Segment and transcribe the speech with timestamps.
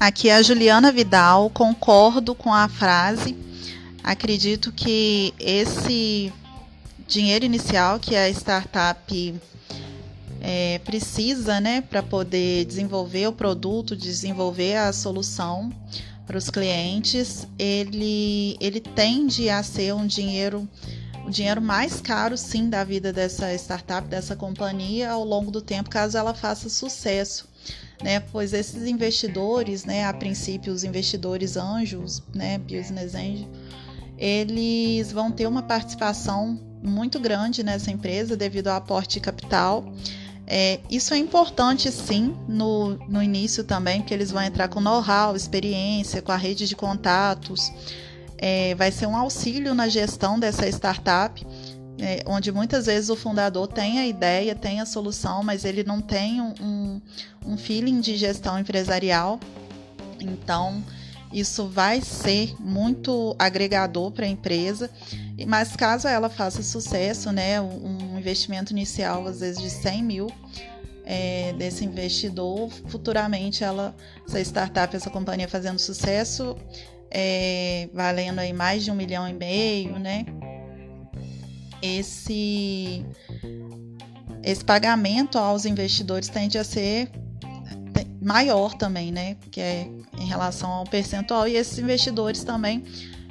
[0.00, 3.36] Aqui é a Juliana Vidal, concordo com a frase.
[4.02, 6.32] Acredito que esse
[7.06, 9.34] dinheiro inicial que a startup
[10.40, 15.70] é, precisa, né, para poder desenvolver o produto, desenvolver a solução
[16.26, 20.66] para os clientes, ele, ele tende a ser um dinheiro
[21.26, 25.90] o dinheiro mais caro, sim, da vida dessa startup, dessa companhia, ao longo do tempo,
[25.90, 27.48] caso ela faça sucesso.
[28.02, 33.46] Né, pois esses investidores, né, a princípio os investidores anjos, né, business angel,
[34.16, 39.84] eles vão ter uma participação muito grande nessa empresa devido ao aporte de capital.
[40.46, 45.36] É, isso é importante sim no, no início também, porque eles vão entrar com know-how,
[45.36, 47.70] experiência, com a rede de contatos,
[48.42, 51.46] é, vai ser um auxílio na gestão dessa startup,
[51.98, 56.00] é, onde muitas vezes o fundador tem a ideia, tem a solução, mas ele não
[56.00, 57.02] tem um,
[57.44, 59.38] um feeling de gestão empresarial.
[60.18, 60.82] Então,
[61.30, 64.90] isso vai ser muito agregador para a empresa,
[65.46, 70.26] mas caso ela faça sucesso, né, um investimento inicial às vezes de 100 mil
[71.04, 73.94] é, desse investidor, futuramente ela,
[74.26, 76.56] essa startup, essa companhia fazendo sucesso,
[77.10, 80.24] é, valendo aí mais de um milhão e meio, né?
[81.82, 83.04] Esse,
[84.42, 87.10] esse pagamento aos investidores tende a ser
[88.20, 89.36] maior também, né?
[89.50, 89.88] Que é
[90.18, 92.84] em relação ao percentual, e esses investidores também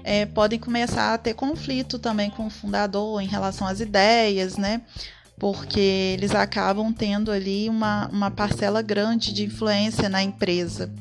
[0.04, 4.82] é, podem começar a ter conflito também com o fundador em relação às ideias, né?
[5.38, 10.92] Porque eles acabam tendo ali uma, uma parcela grande de influência na empresa,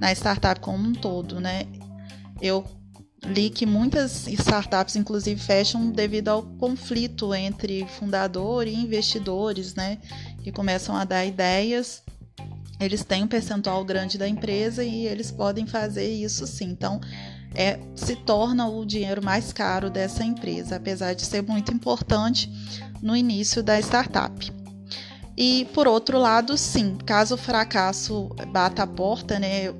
[0.00, 1.64] na startup como um todo, né?
[2.40, 2.64] Eu
[3.24, 9.98] li que muitas startups, inclusive, fecham devido ao conflito entre fundador e investidores, né?
[10.42, 12.02] Que começam a dar ideias.
[12.78, 16.70] Eles têm um percentual grande da empresa e eles podem fazer isso sim.
[16.70, 17.00] Então,
[17.54, 22.50] é, se torna o dinheiro mais caro dessa empresa, apesar de ser muito importante
[23.00, 24.52] no início da startup.
[25.36, 29.72] E por outro lado, sim, caso o fracasso bata a porta, né?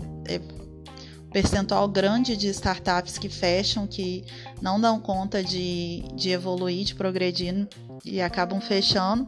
[1.35, 4.25] Percentual grande de startups que fecham, que
[4.63, 7.67] não dão conta de, de evoluir, de progredir
[8.05, 9.27] e acabam fechando.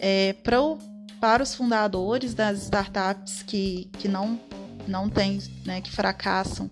[0.00, 0.78] É, pro,
[1.20, 4.40] para os fundadores das startups que, que não,
[4.86, 6.70] não têm, né, que fracassam,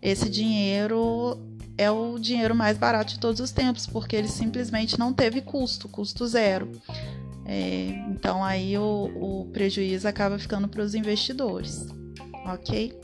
[0.00, 1.38] esse dinheiro
[1.76, 5.86] é o dinheiro mais barato de todos os tempos, porque ele simplesmente não teve custo,
[5.86, 6.72] custo zero.
[7.44, 11.86] É, então aí o, o prejuízo acaba ficando para os investidores,
[12.46, 12.98] ok?